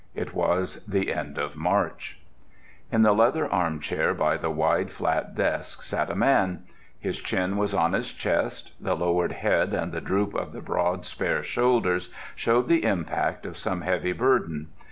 It 0.15 0.33
was 0.33 0.83
the 0.87 1.13
end 1.13 1.37
of 1.37 1.55
March. 1.55 2.19
In 2.91 3.03
the 3.03 3.13
leather 3.13 3.47
armchair 3.53 4.15
by 4.15 4.35
the 4.35 4.49
wide, 4.49 4.91
flat 4.91 5.35
desk 5.35 5.83
sat 5.83 6.09
a 6.09 6.15
man. 6.15 6.63
His 6.99 7.19
chin 7.19 7.55
was 7.55 7.75
on 7.75 7.93
his 7.93 8.11
chest; 8.11 8.71
the 8.81 8.95
lowered 8.95 9.31
head 9.33 9.75
and 9.75 9.91
the 9.91 10.01
droop 10.01 10.33
of 10.33 10.53
the 10.53 10.61
broad, 10.61 11.05
spare 11.05 11.43
shoulders 11.43 12.09
showed 12.35 12.67
the 12.67 12.83
impact 12.83 13.45
of 13.45 13.59
some 13.59 13.81
heavy 13.81 14.11
burden. 14.11 14.69